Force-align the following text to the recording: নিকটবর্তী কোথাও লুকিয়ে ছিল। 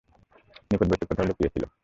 নিকটবর্তী 0.71 1.05
কোথাও 1.07 1.27
লুকিয়ে 1.29 1.53
ছিল। 1.53 1.63